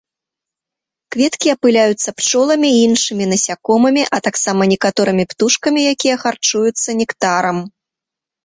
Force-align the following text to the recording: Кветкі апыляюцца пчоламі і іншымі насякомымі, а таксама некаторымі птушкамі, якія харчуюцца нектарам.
Кветкі 1.15 1.47
апыляюцца 1.55 2.09
пчоламі 2.21 2.67
і 2.75 2.79
іншымі 2.87 3.25
насякомымі, 3.33 4.03
а 4.19 4.23
таксама 4.29 4.61
некаторымі 4.73 5.23
птушкамі, 5.35 5.79
якія 5.93 6.15
харчуюцца 6.23 6.89
нектарам. 7.05 7.57